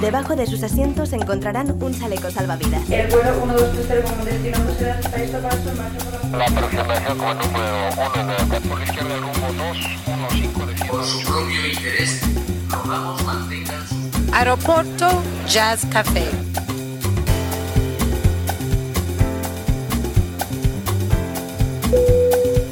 Debajo 0.00 0.36
de 0.36 0.46
sus 0.46 0.62
asientos 0.62 1.12
encontrarán 1.12 1.74
un 1.82 1.92
chaleco 1.92 2.30
salvavidas. 2.30 2.88
El 2.88 3.08
vuelo 3.08 3.32
1230 3.46 4.14
con 4.14 4.24
destino 4.24 4.58
José 4.58 4.94
está 5.00 5.18
listo 5.18 5.38
para 5.38 5.56
su 5.56 5.76
marcha 5.76 5.98
por 6.04 6.30
la 6.30 6.38
La 6.38 6.44
aproximación 6.46 7.18
con 7.18 7.38
número 7.38 7.88
1 8.14 8.54
de 8.54 8.60
por 8.60 8.78
la 8.78 8.84
izquierda 8.84 9.14
el 9.14 9.20
rumbo 9.22 9.64
215 9.74 10.66
de 10.66 10.88
Por 10.88 11.04
su 11.04 11.20
propio 11.24 11.66
interés, 11.66 12.20
rogamos 12.68 13.24
mantengan 13.24 13.88
su 13.88 14.34
Aeropuerto 14.34 15.22
Jazz 15.48 15.84
Café. 15.90 16.28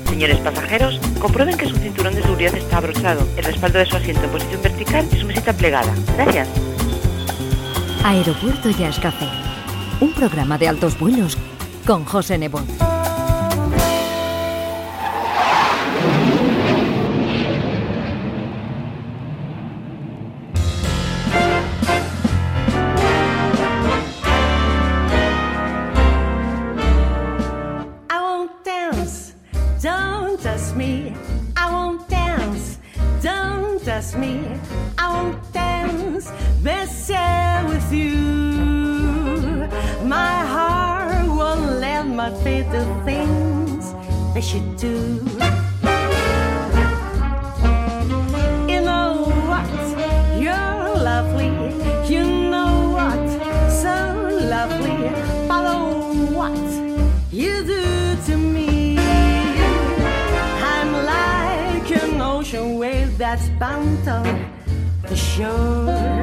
Señores 0.09 0.39
pasajeros, 0.39 1.01
comprueben 1.19 1.57
que 1.57 1.67
su 1.67 1.75
cinturón 1.77 2.15
de 2.15 2.23
seguridad 2.23 2.55
está 2.55 2.77
abrochado, 2.77 3.27
el 3.37 3.45
respaldo 3.45 3.81
de 3.81 3.87
su 3.87 3.97
asiento 3.97 4.23
en 4.25 4.31
posición 4.31 4.63
vertical 4.63 5.09
y 5.13 5.17
su 5.17 5.27
mesita 5.27 5.53
plegada. 5.53 5.93
Gracias. 6.17 6.49
Aeropuerto 8.05 8.71
Jazz 8.71 8.99
Café, 8.99 9.29
un 10.01 10.13
programa 10.13 10.59
de 10.59 10.69
altos 10.69 10.99
vuelos 10.99 11.37
con 11.87 12.05
José 12.05 12.39
Nebot. 12.39 12.65
Me. 30.75 31.15
I 31.57 31.73
won't 31.73 32.07
dance, 32.09 32.79
don't 33.23 33.83
touch 33.83 34.15
me. 34.17 34.45
I 34.99 35.09
won't 35.09 35.56
feet 42.31 42.67
do 42.73 42.83
things 43.05 43.95
they 44.35 44.41
should 44.41 44.77
do. 44.77 45.23
You 48.69 48.81
know 48.81 49.27
what? 49.51 49.71
You're 50.41 50.97
lovely. 51.11 51.53
You 52.13 52.25
know 52.51 52.91
what? 52.99 53.27
So 53.71 53.95
lovely. 54.57 55.09
Follow 55.47 56.13
what 56.39 56.59
you 57.33 57.65
do 57.65 58.17
to 58.27 58.37
me. 58.37 58.99
I'm 58.99 60.93
like 61.15 61.91
an 62.03 62.21
ocean 62.21 62.79
wave 62.79 63.17
that's 63.19 63.49
bound 63.61 64.09
on 64.09 64.51
the 65.03 65.17
shore. 65.17 66.16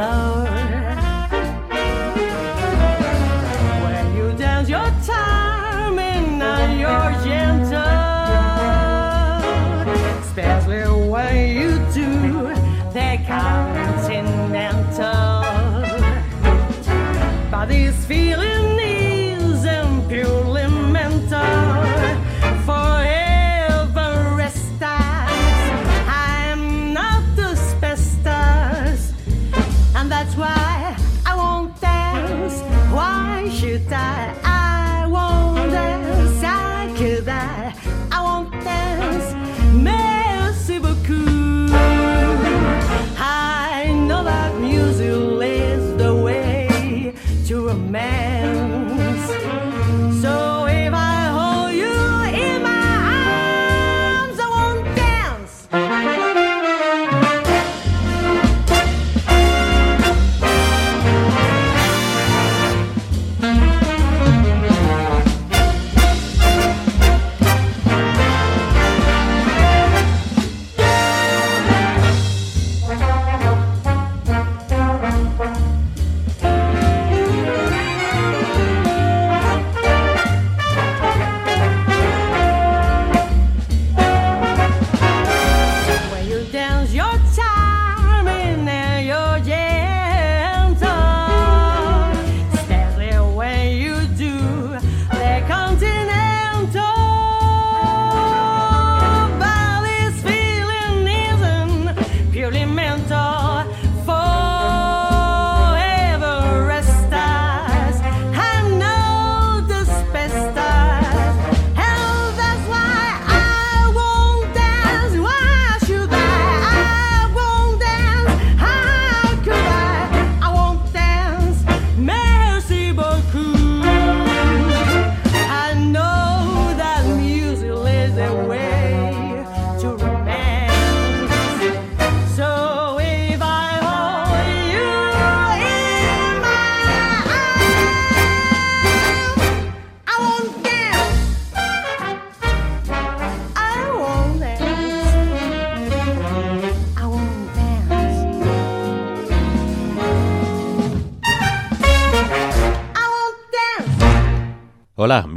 The 0.00 0.49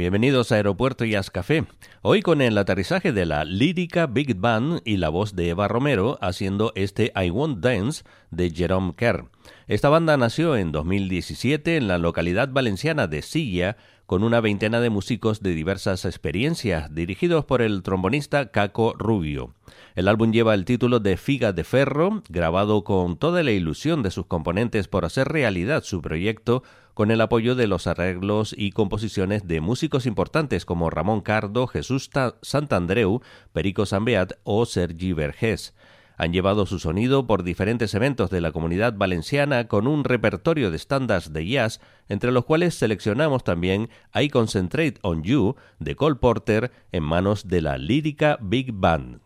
bienvenidos 0.04 0.52
a 0.52 0.56
Aeropuerto 0.56 1.06
Jazz 1.06 1.30
Café. 1.30 1.64
Hoy 2.02 2.20
con 2.20 2.42
el 2.42 2.58
aterrizaje 2.58 3.14
de 3.14 3.24
la 3.24 3.46
lírica 3.46 4.06
Big 4.06 4.36
Band 4.36 4.82
y 4.84 4.98
la 4.98 5.08
voz 5.08 5.34
de 5.34 5.48
Eva 5.48 5.66
Romero 5.66 6.18
haciendo 6.20 6.72
este 6.74 7.10
I 7.16 7.30
Won't 7.30 7.60
Dance 7.60 8.04
de 8.30 8.50
Jerome 8.50 8.92
Kerr. 8.94 9.24
Esta 9.66 9.88
banda 9.88 10.18
nació 10.18 10.56
en 10.56 10.72
2017 10.72 11.78
en 11.78 11.88
la 11.88 11.96
localidad 11.96 12.50
valenciana 12.50 13.06
de 13.06 13.22
Silla, 13.22 13.78
con 14.04 14.22
una 14.22 14.42
veintena 14.42 14.80
de 14.80 14.90
músicos 14.90 15.40
de 15.40 15.54
diversas 15.54 16.04
experiencias, 16.04 16.94
dirigidos 16.94 17.46
por 17.46 17.62
el 17.62 17.82
trombonista 17.82 18.50
Caco 18.50 18.92
Rubio. 18.98 19.54
El 19.94 20.08
álbum 20.08 20.32
lleva 20.32 20.52
el 20.52 20.66
título 20.66 21.00
de 21.00 21.16
Figa 21.16 21.54
de 21.54 21.64
Ferro, 21.64 22.22
grabado 22.28 22.84
con 22.84 23.16
toda 23.16 23.42
la 23.42 23.52
ilusión 23.52 24.02
de 24.02 24.10
sus 24.10 24.26
componentes 24.26 24.86
por 24.86 25.06
hacer 25.06 25.28
realidad 25.28 25.82
su 25.82 26.02
proyecto, 26.02 26.62
con 26.94 27.10
el 27.10 27.20
apoyo 27.20 27.54
de 27.54 27.66
los 27.66 27.86
arreglos 27.86 28.54
y 28.56 28.72
composiciones 28.72 29.46
de 29.46 29.60
músicos 29.60 30.06
importantes 30.06 30.64
como 30.64 30.90
Ramón 30.90 31.20
Cardo, 31.20 31.66
Jesús 31.66 32.08
Santandreu, 32.42 33.20
Perico 33.52 33.84
Sambeat 33.84 34.34
o 34.44 34.64
Sergi 34.64 35.12
Vergés 35.12 35.74
han 36.16 36.32
llevado 36.32 36.66
su 36.66 36.78
sonido 36.78 37.26
por 37.26 37.42
diferentes 37.42 37.94
eventos 37.94 38.30
de 38.30 38.40
la 38.40 38.52
comunidad 38.52 38.94
valenciana 38.96 39.66
con 39.66 39.86
un 39.86 40.04
repertorio 40.04 40.70
de 40.70 40.76
estándares 40.76 41.32
de 41.32 41.46
jazz, 41.46 41.80
entre 42.08 42.32
los 42.32 42.44
cuales 42.44 42.74
seleccionamos 42.74 43.44
también 43.44 43.88
I 44.14 44.28
Concentrate 44.28 44.94
on 45.02 45.22
You 45.22 45.56
de 45.78 45.96
Cole 45.96 46.16
Porter 46.16 46.70
en 46.92 47.02
manos 47.02 47.48
de 47.48 47.62
la 47.62 47.78
lírica 47.78 48.38
Big 48.40 48.72
Band. 48.72 49.20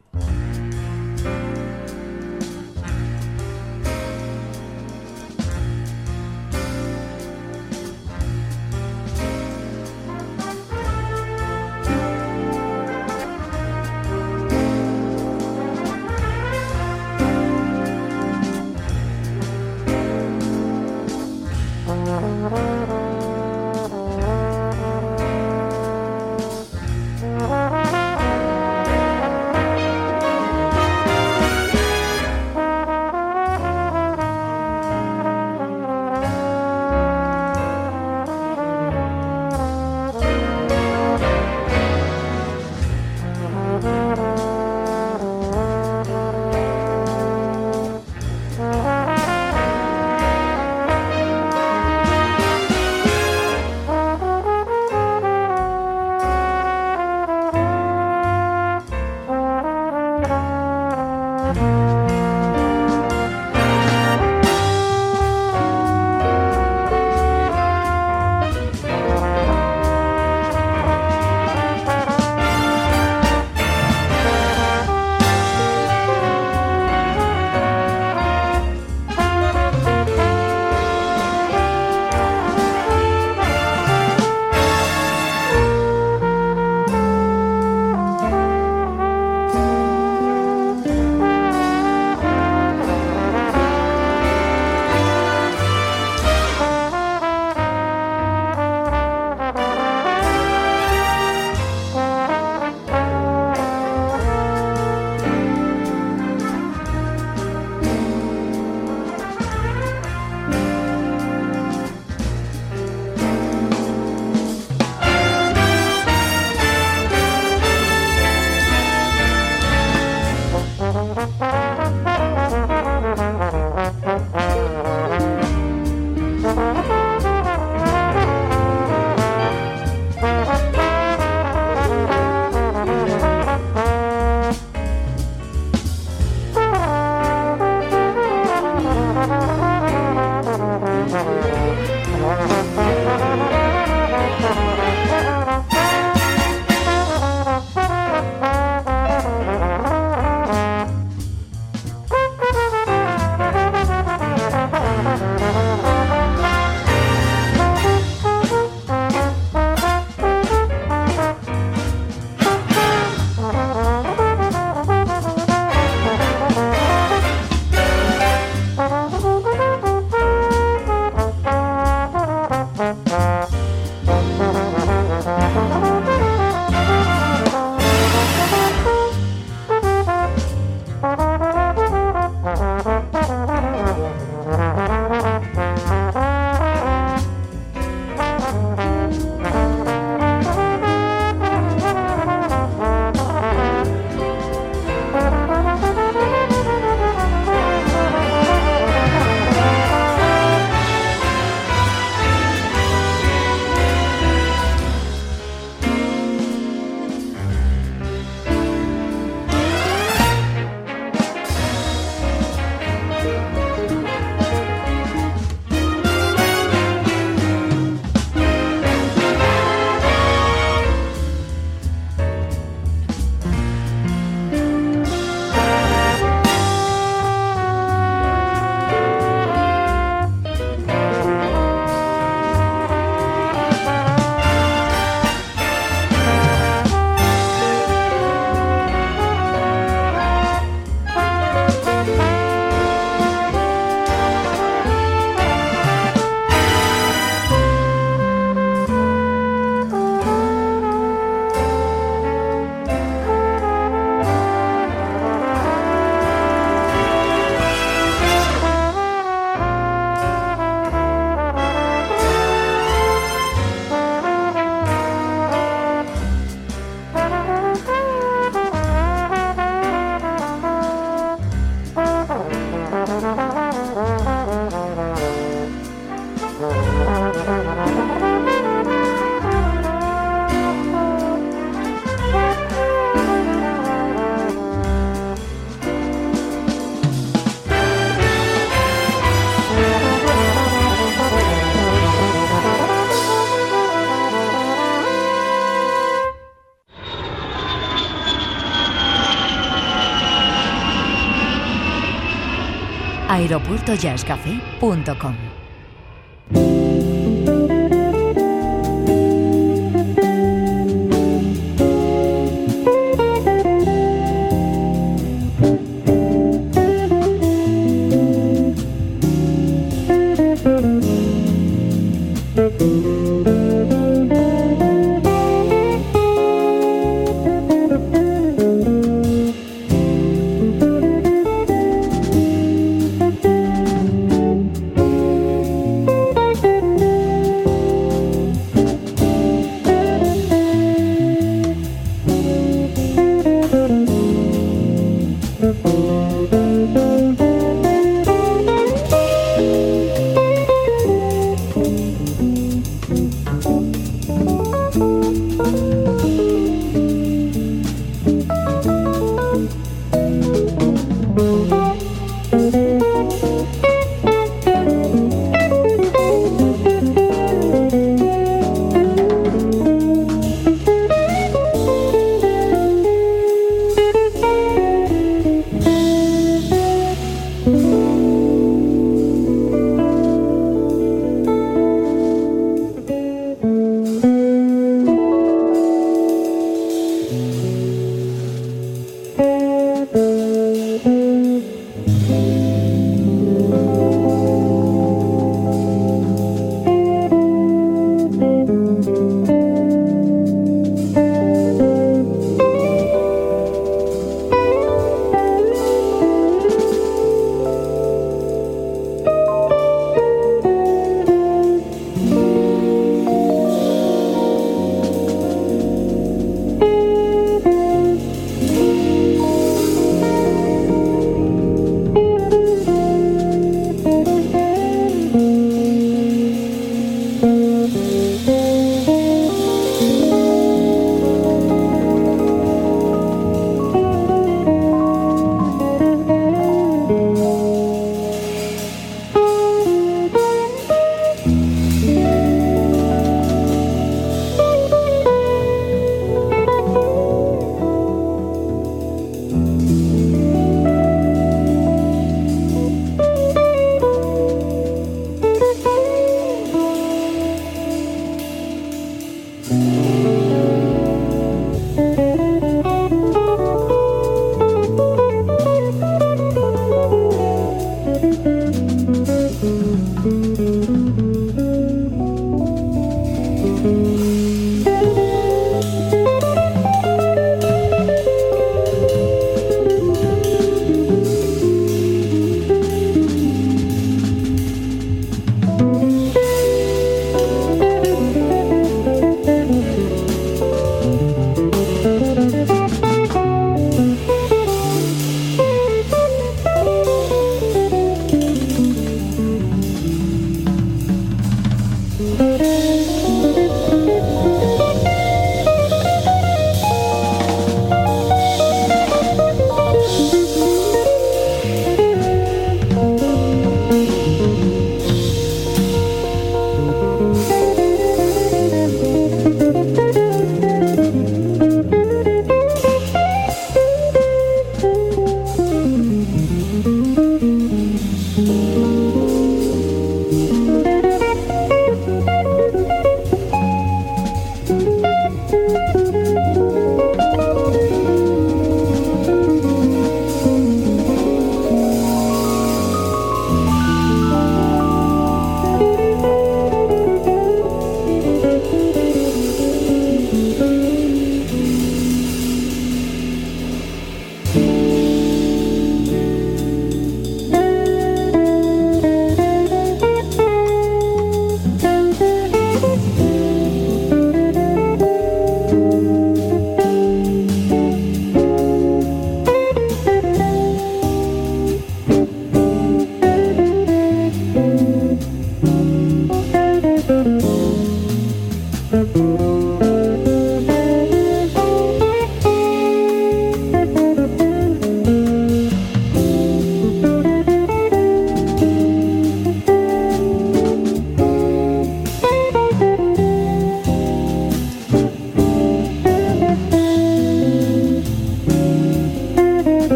aeropuertojazzcafé.com. 303.48 305.47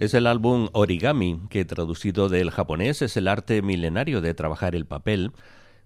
Es 0.00 0.14
el 0.14 0.28
álbum 0.28 0.68
Origami, 0.74 1.40
que 1.50 1.64
traducido 1.64 2.28
del 2.28 2.52
japonés 2.52 3.02
es 3.02 3.16
el 3.16 3.26
arte 3.26 3.62
milenario 3.62 4.20
de 4.20 4.32
trabajar 4.32 4.76
el 4.76 4.86
papel, 4.86 5.32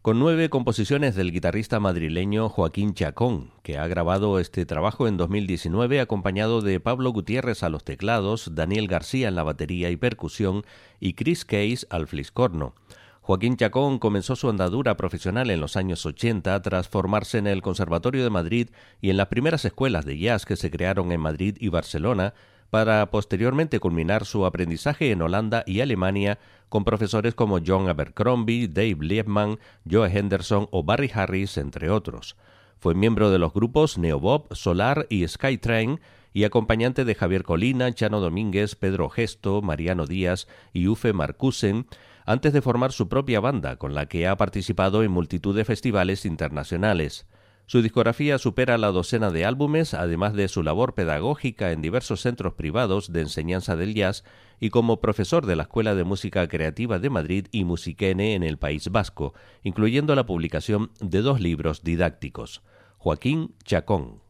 con 0.02 0.19
nueve 0.19 0.50
composiciones 0.50 1.14
del 1.14 1.33
guitarrista 1.33 1.81
madrileño 1.81 2.50
Joaquín 2.50 2.92
Chacón, 2.92 3.52
que 3.62 3.78
ha 3.78 3.87
grabado 3.87 4.38
este 4.38 4.66
trabajo 4.66 5.09
en 5.09 5.16
2019 5.16 5.99
acompañado 5.99 6.60
de 6.60 6.78
Pablo 6.78 7.10
Gutiérrez 7.10 7.63
a 7.63 7.71
los 7.71 7.84
teclados, 7.84 8.54
Daniel 8.54 8.86
García 8.86 9.28
en 9.28 9.34
la 9.34 9.45
batería 9.45 9.89
y 9.89 9.97
percusión 9.97 10.63
y 11.00 11.15
Chris 11.15 11.47
Case 11.47 11.86
al 11.89 12.06
fliscorno. 12.06 12.75
Joaquín 13.23 13.56
Chacón 13.56 13.99
comenzó 13.99 14.36
su 14.36 14.50
andadura 14.50 14.99
profesional 14.99 15.49
en 15.49 15.60
los 15.60 15.76
años 15.76 16.04
80 16.04 16.60
tras 16.60 16.86
formarse 16.86 17.39
en 17.39 17.47
el 17.47 17.63
Conservatorio 17.63 18.25
de 18.25 18.30
Madrid 18.30 18.69
y 19.00 19.08
en 19.08 19.17
las 19.17 19.28
primeras 19.28 19.65
escuelas 19.65 20.04
de 20.04 20.19
jazz 20.19 20.45
que 20.45 20.56
se 20.56 20.71
crearon 20.71 21.13
en 21.13 21.21
Madrid 21.21 21.56
y 21.60 21.69
Barcelona, 21.69 22.34
para 22.73 23.04
posteriormente 23.11 23.80
culminar 23.80 24.25
su 24.25 24.47
aprendizaje 24.47 25.11
en 25.11 25.21
Holanda 25.21 25.63
y 25.67 25.82
Alemania 25.82 26.39
con 26.71 26.85
profesores 26.85 27.35
como 27.35 27.58
John 27.63 27.87
Abercrombie, 27.91 28.67
Dave 28.67 28.97
Liebman, 28.99 29.58
Joe 29.89 30.11
Henderson 30.11 30.69
o 30.71 30.82
Barry 30.82 31.11
Harris, 31.13 31.58
entre 31.58 31.91
otros. 31.91 32.35
Fue 32.78 32.95
miembro 32.95 33.30
de 33.30 33.39
los 33.39 33.52
grupos 33.52 33.99
Neobob, 33.99 34.54
Solar 34.54 35.06
y 35.11 35.28
Skytrain 35.28 36.00
y 36.32 36.45
acompañante 36.45 37.04
de 37.04 37.15
Javier 37.15 37.43
Colina, 37.43 37.93
Chano 37.93 38.21
Domínguez, 38.21 38.75
Pedro 38.75 39.11
Gesto, 39.11 39.61
Mariano 39.61 40.06
Díaz 40.06 40.49
y 40.73 40.89
Ufe 40.89 41.13
Marcusen, 41.13 41.87
antes 42.25 42.54
de 42.54 42.63
formar 42.63 42.93
su 42.93 43.06
propia 43.06 43.41
banda, 43.41 43.76
con 43.76 43.95
la 43.95 44.06
que 44.06 44.26
ha 44.26 44.39
participado 44.39 45.02
en 45.02 45.11
multitud 45.11 45.54
de 45.54 45.67
festivales 45.67 46.25
internacionales. 46.25 47.26
Su 47.66 47.80
discografía 47.80 48.38
supera 48.38 48.76
la 48.76 48.88
docena 48.88 49.30
de 49.30 49.44
álbumes, 49.44 49.94
además 49.94 50.34
de 50.34 50.48
su 50.48 50.62
labor 50.62 50.94
pedagógica 50.94 51.72
en 51.72 51.80
diversos 51.80 52.20
centros 52.20 52.54
privados 52.54 53.12
de 53.12 53.22
enseñanza 53.22 53.76
del 53.76 53.94
jazz 53.94 54.25
y 54.60 54.70
como 54.70 55.00
profesor 55.00 55.46
de 55.46 55.56
la 55.56 55.64
Escuela 55.64 55.94
de 55.94 56.04
Música 56.04 56.46
Creativa 56.48 56.98
de 56.98 57.10
Madrid 57.10 57.46
y 57.50 57.64
Musiquene 57.64 58.34
en 58.34 58.42
el 58.42 58.58
País 58.58 58.90
Vasco, 58.90 59.34
incluyendo 59.62 60.14
la 60.14 60.26
publicación 60.26 60.90
de 61.00 61.22
dos 61.22 61.40
libros 61.40 61.82
didácticos. 61.82 62.62
Joaquín 62.98 63.54
Chacón. 63.64 64.20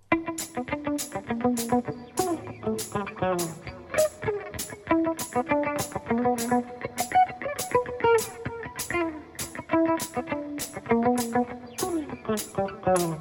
Thank 12.14 13.16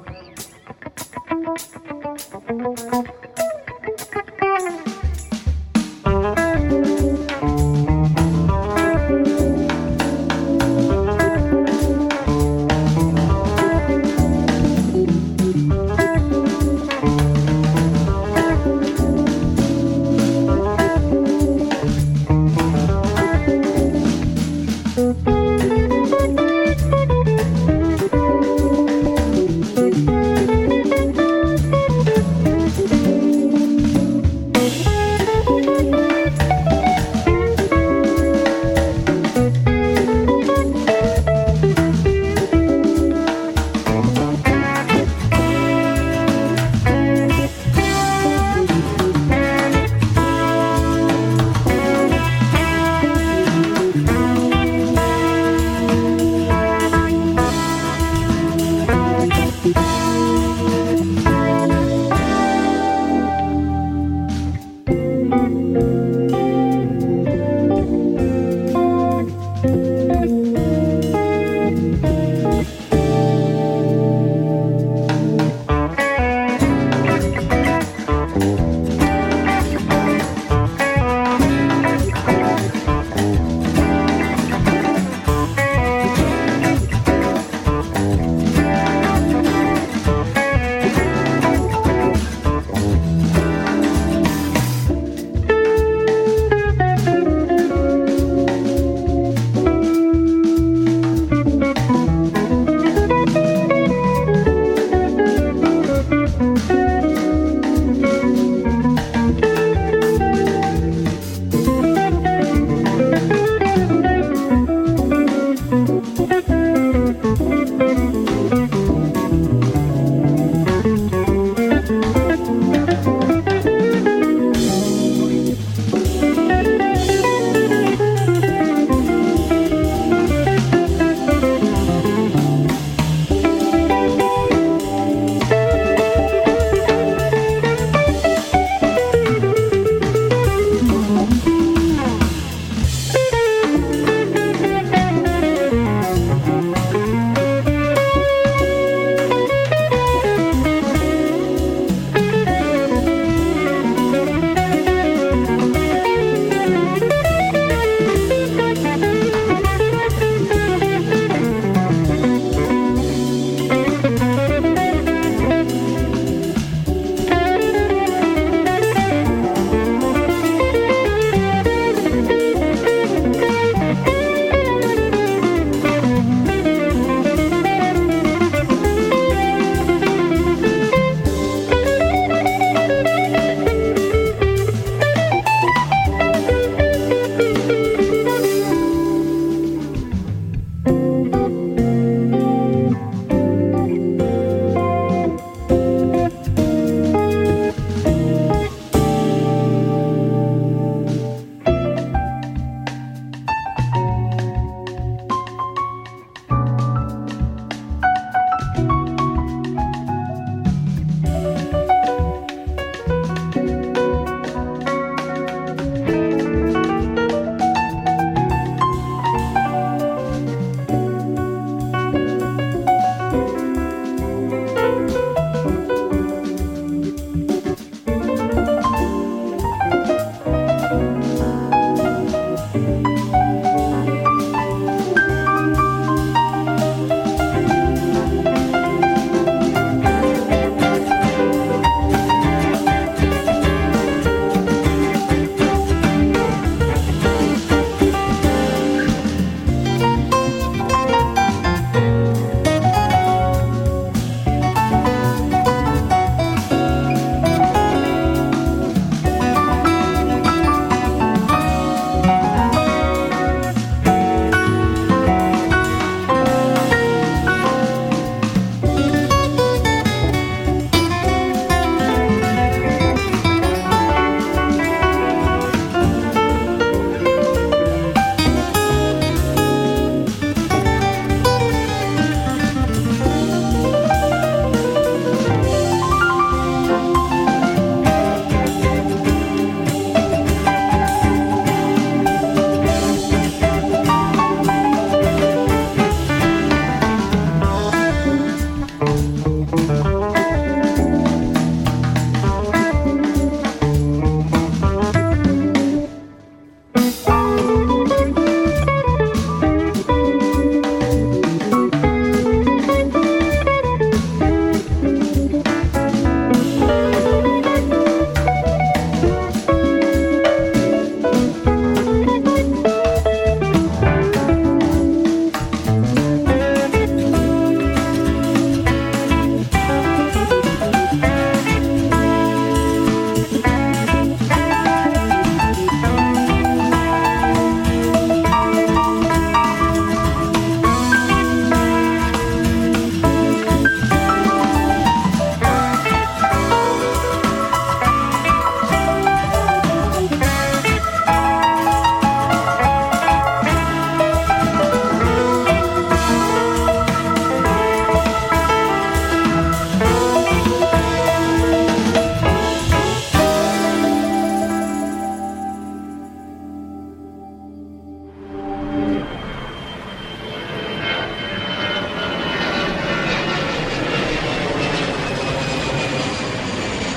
you. 4.86 4.91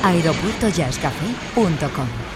aeropuertojazzcafé.com 0.06 2.35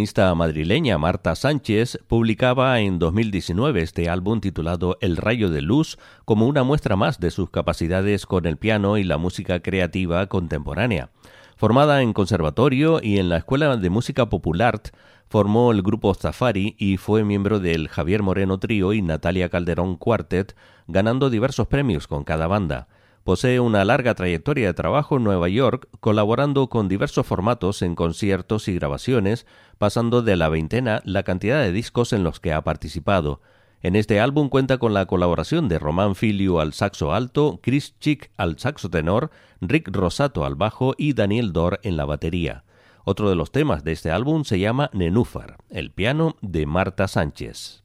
pianista 0.00 0.34
madrileña 0.34 0.96
Marta 0.96 1.34
Sánchez 1.34 1.98
publicaba 2.06 2.80
en 2.80 2.98
2019 2.98 3.82
este 3.82 4.08
álbum 4.08 4.40
titulado 4.40 4.96
El 5.02 5.18
rayo 5.18 5.50
de 5.50 5.60
luz 5.60 5.98
como 6.24 6.46
una 6.46 6.62
muestra 6.62 6.96
más 6.96 7.20
de 7.20 7.30
sus 7.30 7.50
capacidades 7.50 8.24
con 8.24 8.46
el 8.46 8.56
piano 8.56 8.96
y 8.96 9.04
la 9.04 9.18
música 9.18 9.60
creativa 9.60 10.26
contemporánea. 10.26 11.10
Formada 11.54 12.00
en 12.00 12.14
conservatorio 12.14 13.00
y 13.02 13.18
en 13.18 13.28
la 13.28 13.36
Escuela 13.36 13.76
de 13.76 13.90
Música 13.90 14.30
Popular, 14.30 14.80
formó 15.28 15.70
el 15.70 15.82
grupo 15.82 16.14
Zafari 16.14 16.76
y 16.78 16.96
fue 16.96 17.22
miembro 17.22 17.60
del 17.60 17.88
Javier 17.88 18.22
Moreno 18.22 18.58
Trío 18.58 18.94
y 18.94 19.02
Natalia 19.02 19.50
Calderón 19.50 19.96
Quartet, 19.96 20.56
ganando 20.86 21.28
diversos 21.28 21.66
premios 21.66 22.06
con 22.06 22.24
cada 22.24 22.46
banda. 22.46 22.88
Posee 23.24 23.60
una 23.60 23.84
larga 23.84 24.14
trayectoria 24.14 24.68
de 24.68 24.74
trabajo 24.74 25.16
en 25.16 25.24
Nueva 25.24 25.48
York, 25.48 25.88
colaborando 26.00 26.68
con 26.68 26.88
diversos 26.88 27.26
formatos 27.26 27.82
en 27.82 27.94
conciertos 27.94 28.66
y 28.68 28.74
grabaciones, 28.74 29.46
pasando 29.78 30.22
de 30.22 30.36
la 30.36 30.48
veintena 30.48 31.02
la 31.04 31.22
cantidad 31.22 31.60
de 31.60 31.72
discos 31.72 32.12
en 32.12 32.24
los 32.24 32.40
que 32.40 32.52
ha 32.52 32.62
participado. 32.62 33.40
En 33.82 33.96
este 33.96 34.20
álbum 34.20 34.48
cuenta 34.48 34.78
con 34.78 34.94
la 34.94 35.06
colaboración 35.06 35.68
de 35.68 35.78
Román 35.78 36.14
Filio 36.14 36.60
al 36.60 36.72
saxo 36.72 37.12
alto, 37.12 37.60
Chris 37.62 37.94
Chick 37.98 38.30
al 38.36 38.58
saxo 38.58 38.90
tenor, 38.90 39.30
Rick 39.60 39.88
Rosato 39.90 40.44
al 40.44 40.54
bajo 40.54 40.94
y 40.96 41.12
Daniel 41.12 41.52
Dor 41.52 41.80
en 41.82 41.96
la 41.96 42.04
batería. 42.04 42.64
Otro 43.04 43.30
de 43.30 43.36
los 43.36 43.52
temas 43.52 43.82
de 43.84 43.92
este 43.92 44.10
álbum 44.10 44.44
se 44.44 44.58
llama 44.58 44.90
Nenúfar, 44.92 45.56
el 45.70 45.90
piano 45.90 46.36
de 46.42 46.66
Marta 46.66 47.08
Sánchez. 47.08 47.84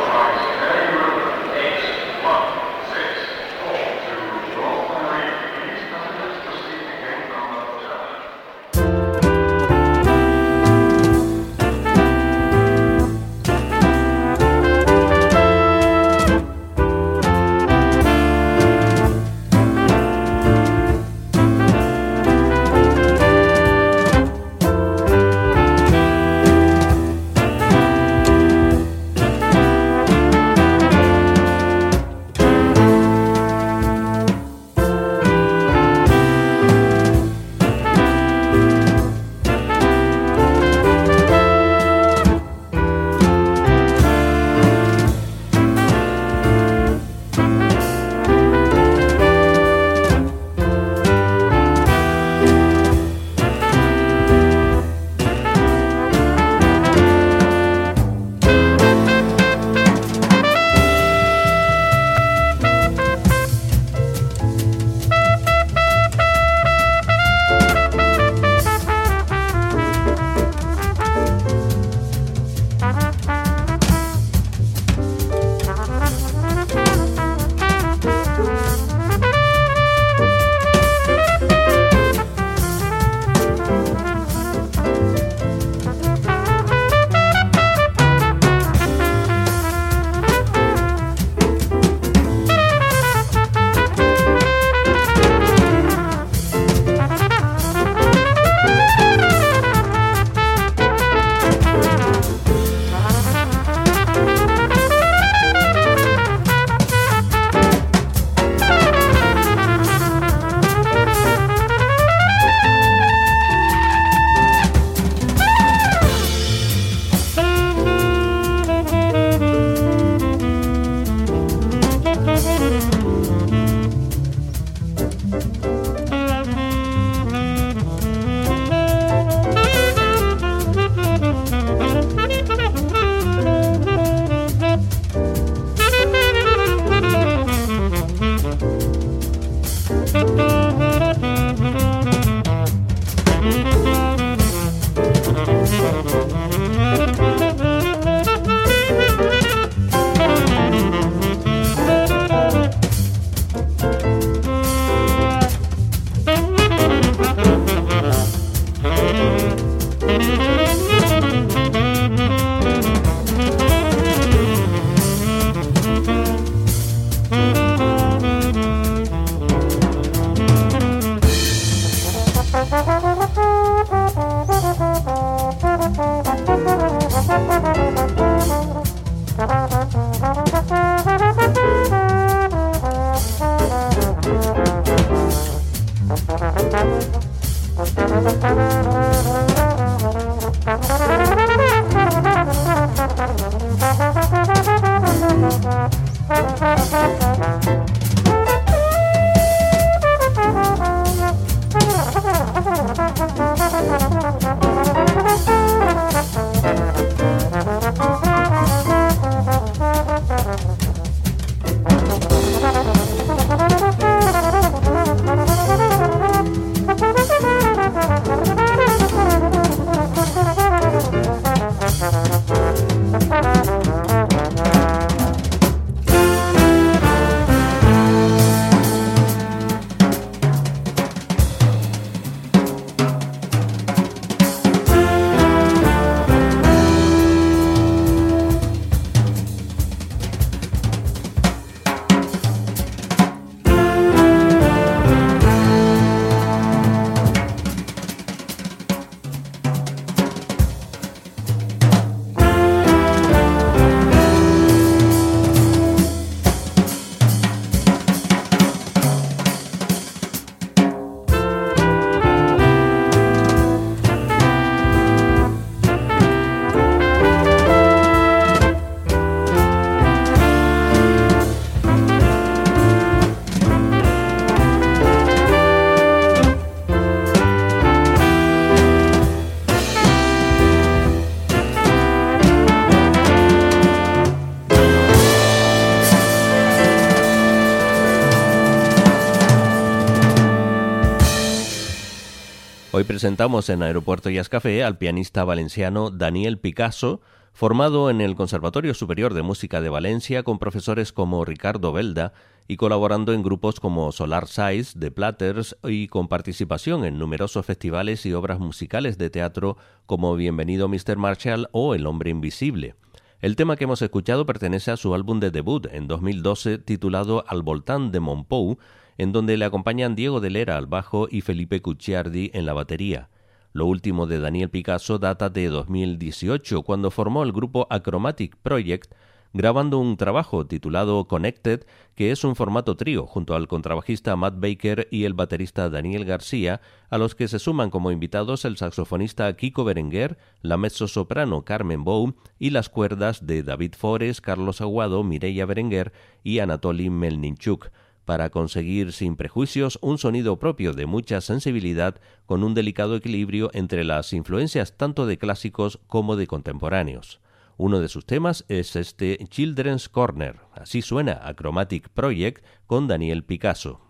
Presentamos 293.11 293.67
en 293.67 293.83
Aeropuerto 293.83 294.29
Jazz 294.29 294.47
Café 294.47 294.85
al 294.85 294.97
pianista 294.97 295.43
valenciano 295.43 296.11
Daniel 296.11 296.57
Picasso, 296.57 297.19
formado 297.51 298.09
en 298.09 298.21
el 298.21 298.37
Conservatorio 298.37 298.93
Superior 298.93 299.33
de 299.33 299.41
Música 299.41 299.81
de 299.81 299.89
Valencia 299.89 300.43
con 300.43 300.59
profesores 300.59 301.11
como 301.11 301.43
Ricardo 301.43 301.91
Belda 301.91 302.31
y 302.69 302.77
colaborando 302.77 303.33
en 303.33 303.43
grupos 303.43 303.81
como 303.81 304.13
Solar 304.13 304.47
Size, 304.47 304.97
The 304.97 305.11
Platters 305.11 305.75
y 305.83 306.07
con 306.07 306.29
participación 306.29 307.03
en 307.03 307.19
numerosos 307.19 307.65
festivales 307.65 308.25
y 308.25 308.31
obras 308.31 308.59
musicales 308.59 309.17
de 309.17 309.29
teatro 309.29 309.75
como 310.05 310.33
Bienvenido 310.37 310.87
Mr. 310.87 311.17
Marshall 311.17 311.67
o 311.73 311.95
El 311.95 312.07
Hombre 312.07 312.29
Invisible. 312.29 312.95
El 313.41 313.57
tema 313.57 313.75
que 313.75 313.83
hemos 313.83 314.01
escuchado 314.01 314.45
pertenece 314.45 314.89
a 314.89 314.95
su 314.95 315.13
álbum 315.13 315.41
de 315.41 315.51
debut 315.51 315.85
en 315.91 316.07
2012 316.07 316.77
titulado 316.77 317.43
Al 317.45 317.61
Voltán 317.61 318.13
de 318.13 318.21
Monpou, 318.21 318.77
en 319.17 319.31
donde 319.31 319.57
le 319.57 319.65
acompañan 319.65 320.15
Diego 320.15 320.39
de 320.39 320.49
Lera 320.49 320.77
al 320.77 320.87
bajo 320.87 321.27
y 321.29 321.41
Felipe 321.41 321.81
Cucciardi 321.81 322.51
en 322.53 322.65
la 322.65 322.73
batería. 322.73 323.29
Lo 323.73 323.85
último 323.85 324.27
de 324.27 324.39
Daniel 324.39 324.69
Picasso 324.69 325.17
data 325.17 325.49
de 325.49 325.67
2018, 325.67 326.81
cuando 326.83 327.09
formó 327.09 327.43
el 327.43 327.53
grupo 327.53 327.87
Achromatic 327.89 328.57
Project, 328.57 329.13
grabando 329.53 329.99
un 329.99 330.17
trabajo 330.17 330.65
titulado 330.65 331.27
Connected, 331.27 331.85
que 332.15 332.31
es 332.31 332.43
un 332.43 332.55
formato 332.55 332.95
trío 332.95 333.25
junto 333.25 333.55
al 333.55 333.67
contrabajista 333.67 334.35
Matt 334.35 334.55
Baker 334.57 335.07
y 335.11 335.25
el 335.25 335.33
baterista 335.33 335.89
Daniel 335.89 336.25
García, 336.25 336.81
a 337.09 337.17
los 337.17 337.35
que 337.35 337.47
se 337.47 337.59
suman 337.59 337.89
como 337.89 338.11
invitados 338.11 338.65
el 338.65 338.77
saxofonista 338.77 339.55
Kiko 339.55 339.83
Berenguer, 339.83 340.37
la 340.61 340.77
mezzo-soprano 340.77 341.63
Carmen 341.63 342.03
Bou 342.03 342.35
y 342.59 342.69
las 342.69 342.89
cuerdas 342.89 343.45
de 343.45 343.63
David 343.63 343.93
Forest, 343.97 344.39
Carlos 344.41 344.81
Aguado, 344.81 345.23
Mireia 345.23 345.65
Berenguer 345.65 346.13
y 346.43 346.59
Anatoly 346.59 347.09
Melninchuk 347.09 347.89
para 348.25 348.49
conseguir 348.49 349.13
sin 349.13 349.35
prejuicios 349.35 349.99
un 350.01 350.17
sonido 350.17 350.59
propio 350.59 350.93
de 350.93 351.05
mucha 351.05 351.41
sensibilidad 351.41 352.15
con 352.45 352.63
un 352.63 352.73
delicado 352.73 353.15
equilibrio 353.15 353.69
entre 353.73 354.03
las 354.03 354.33
influencias 354.33 354.97
tanto 354.97 355.25
de 355.25 355.37
clásicos 355.37 355.99
como 356.07 356.35
de 356.35 356.47
contemporáneos. 356.47 357.41
Uno 357.77 357.99
de 357.99 358.09
sus 358.09 358.25
temas 358.25 358.63
es 358.67 358.95
este 358.95 359.39
Children's 359.49 360.07
Corner. 360.07 360.59
Así 360.73 361.01
suena 361.01 361.39
a 361.43 361.55
Chromatic 361.55 362.09
Project 362.09 362.63
con 362.85 363.07
Daniel 363.07 363.43
Picasso. 363.43 364.01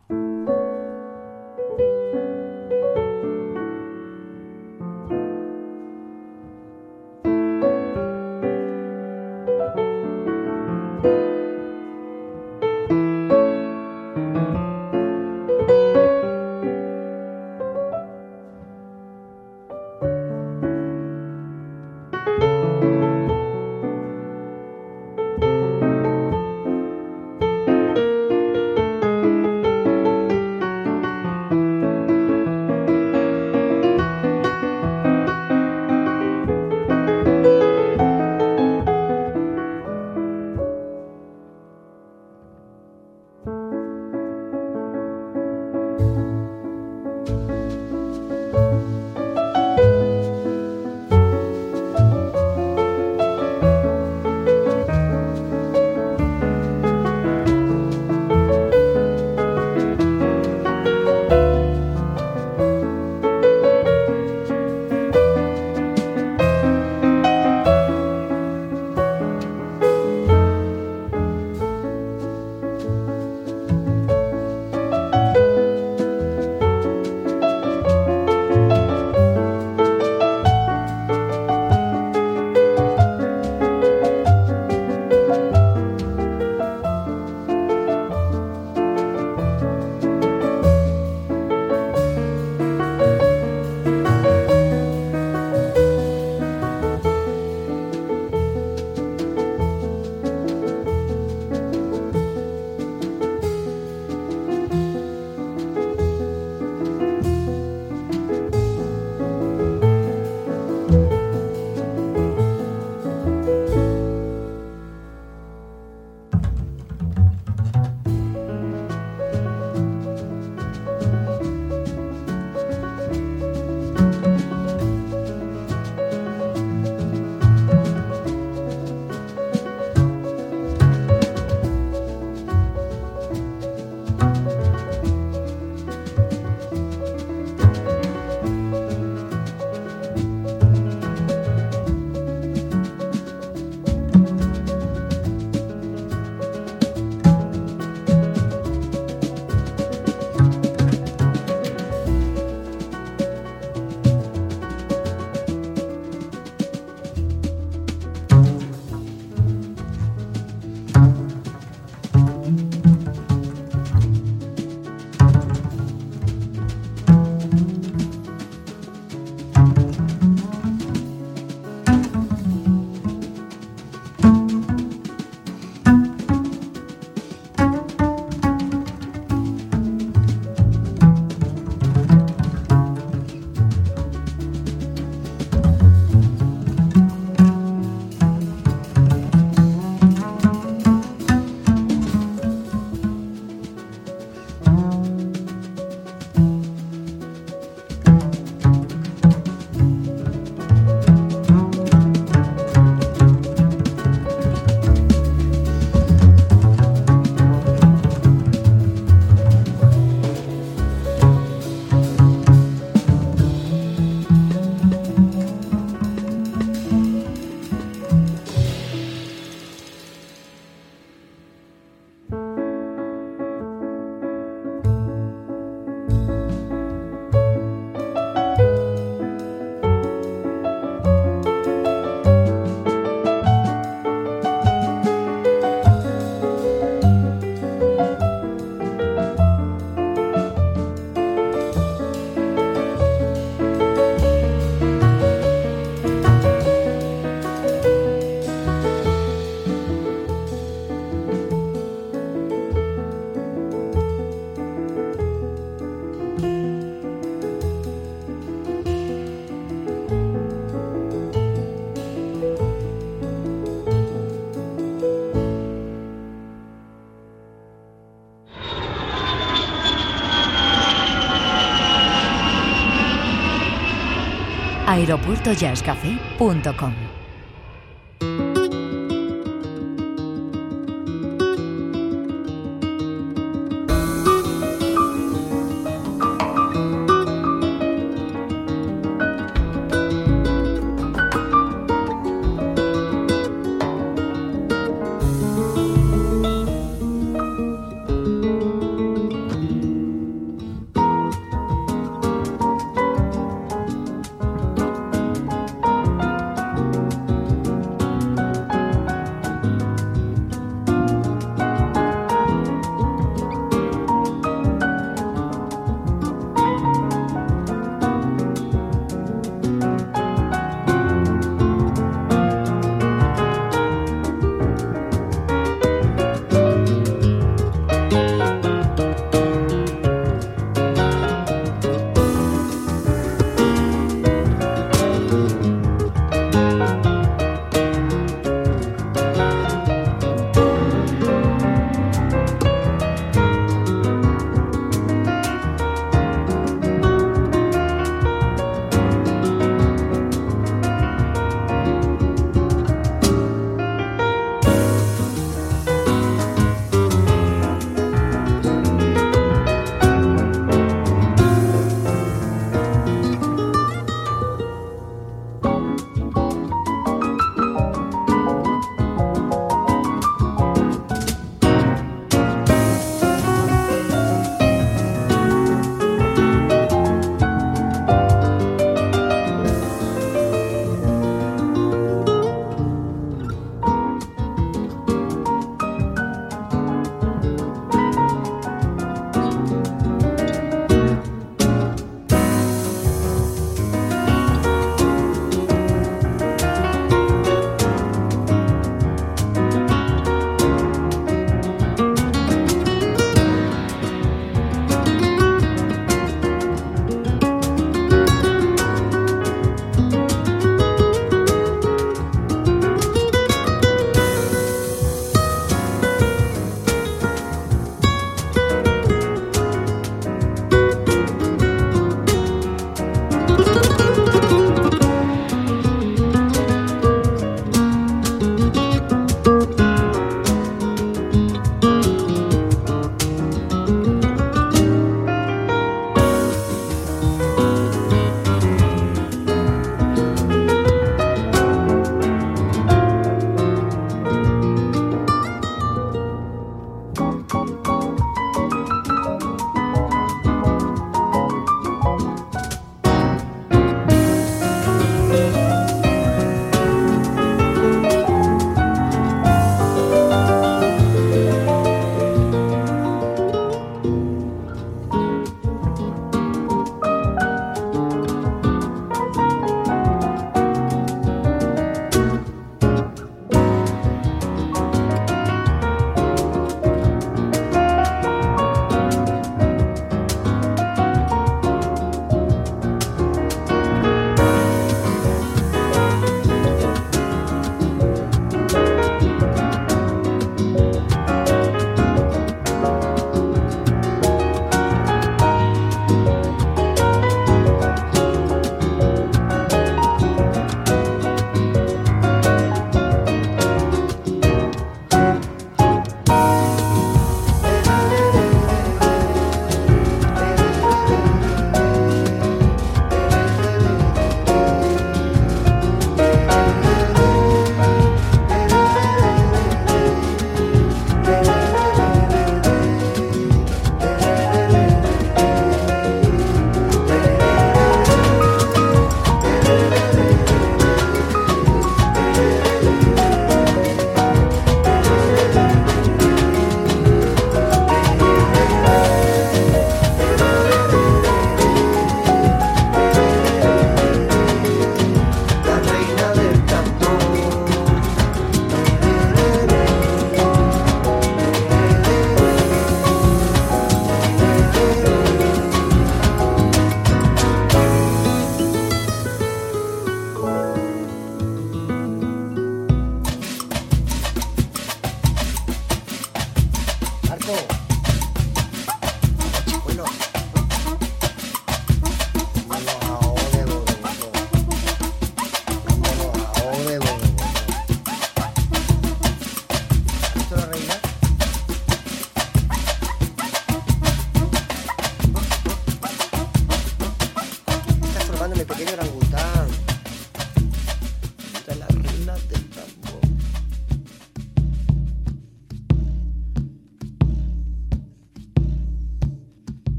aeropuertojazzcafé.com. 275.01 277.10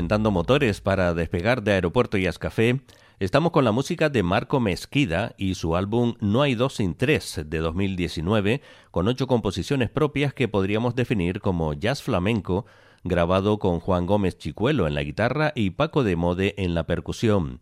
calentando 0.00 0.30
motores 0.30 0.80
para 0.80 1.12
despegar 1.12 1.62
de 1.62 1.72
Aeropuerto 1.72 2.16
y 2.16 2.24
Café, 2.38 2.80
estamos 3.18 3.52
con 3.52 3.66
la 3.66 3.70
música 3.70 4.08
de 4.08 4.22
Marco 4.22 4.58
Mezquida 4.58 5.34
y 5.36 5.56
su 5.56 5.76
álbum 5.76 6.14
No 6.20 6.40
hay 6.40 6.54
dos 6.54 6.76
sin 6.76 6.94
tres 6.94 7.38
de 7.44 7.58
2019, 7.58 8.62
con 8.90 9.08
ocho 9.08 9.26
composiciones 9.26 9.90
propias 9.90 10.32
que 10.32 10.48
podríamos 10.48 10.94
definir 10.94 11.42
como 11.42 11.74
jazz 11.74 12.02
flamenco, 12.02 12.64
grabado 13.04 13.58
con 13.58 13.78
Juan 13.78 14.06
Gómez 14.06 14.38
Chicuelo 14.38 14.86
en 14.86 14.94
la 14.94 15.02
guitarra 15.02 15.52
y 15.54 15.68
Paco 15.68 16.02
de 16.02 16.16
Mode 16.16 16.54
en 16.56 16.72
la 16.72 16.86
percusión. 16.86 17.60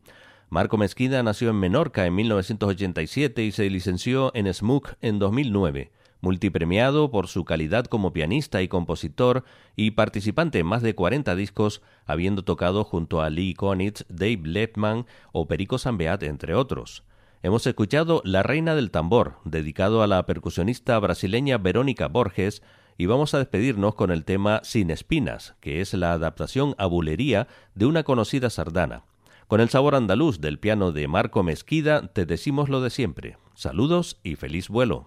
Marco 0.48 0.78
Mezquida 0.78 1.24
nació 1.24 1.50
en 1.50 1.56
Menorca 1.56 2.06
en 2.06 2.14
1987 2.14 3.42
y 3.42 3.50
se 3.50 3.68
licenció 3.68 4.30
en 4.36 4.54
SMUC 4.54 4.94
en 5.00 5.18
2009 5.18 5.90
multipremiado 6.20 7.10
por 7.10 7.28
su 7.28 7.44
calidad 7.44 7.86
como 7.86 8.12
pianista 8.12 8.62
y 8.62 8.68
compositor 8.68 9.44
y 9.76 9.92
participante 9.92 10.58
en 10.58 10.66
más 10.66 10.82
de 10.82 10.94
40 10.94 11.34
discos, 11.36 11.82
habiendo 12.06 12.42
tocado 12.42 12.84
junto 12.84 13.20
a 13.20 13.30
Lee 13.30 13.54
Konitz, 13.54 14.04
Dave 14.08 14.40
Lepman 14.44 15.06
o 15.32 15.46
Perico 15.46 15.78
Sambeat, 15.78 16.22
entre 16.24 16.54
otros. 16.54 17.04
Hemos 17.42 17.66
escuchado 17.66 18.20
La 18.24 18.42
Reina 18.42 18.74
del 18.74 18.90
Tambor, 18.90 19.36
dedicado 19.44 20.02
a 20.02 20.08
la 20.08 20.26
percusionista 20.26 20.98
brasileña 20.98 21.56
Verónica 21.58 22.08
Borges, 22.08 22.62
y 22.96 23.06
vamos 23.06 23.32
a 23.32 23.38
despedirnos 23.38 23.94
con 23.94 24.10
el 24.10 24.24
tema 24.24 24.60
Sin 24.64 24.90
Espinas, 24.90 25.54
que 25.60 25.80
es 25.80 25.94
la 25.94 26.12
adaptación 26.12 26.74
a 26.78 26.86
bulería 26.86 27.46
de 27.76 27.86
una 27.86 28.02
conocida 28.02 28.50
sardana. 28.50 29.04
Con 29.48 29.62
el 29.62 29.70
sabor 29.70 29.94
andaluz 29.94 30.42
del 30.42 30.58
piano 30.58 30.92
de 30.92 31.08
Marco 31.08 31.42
Mezquida, 31.42 32.08
te 32.08 32.26
decimos 32.26 32.68
lo 32.68 32.82
de 32.82 32.90
siempre. 32.90 33.38
Saludos 33.54 34.20
y 34.22 34.36
feliz 34.36 34.68
vuelo. 34.68 35.06